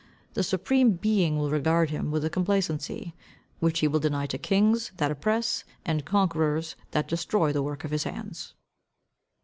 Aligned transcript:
The 0.33 0.41
Supreme 0.41 0.93
Being 0.93 1.37
will 1.37 1.51
regard 1.51 1.91
him 1.91 2.09
with 2.09 2.25
a 2.25 2.29
complacency, 2.31 3.13
which 3.59 3.81
he 3.81 3.87
will 3.87 3.99
deny 3.99 4.25
to 4.25 4.39
kings, 4.39 4.91
that 4.97 5.11
oppress, 5.11 5.63
and 5.85 6.03
conquerors, 6.05 6.75
that 6.89 7.07
destroy 7.07 7.53
the 7.53 7.61
work 7.61 7.83
of 7.83 7.91
his 7.91 8.05
hands." 8.05 8.55